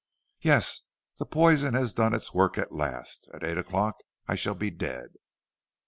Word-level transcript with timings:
"'Yes; 0.41 0.81
the 1.19 1.27
poison 1.27 1.75
has 1.75 1.93
done 1.93 2.15
its 2.15 2.33
work 2.33 2.57
at 2.57 2.71
last. 2.71 3.29
At 3.35 3.43
eight 3.43 3.59
o'clock 3.59 3.97
I 4.27 4.33
shall 4.33 4.55
be 4.55 4.71
dead.' 4.71 5.09